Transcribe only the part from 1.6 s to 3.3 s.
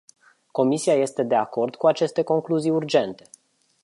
cu aceste concluzii urgente?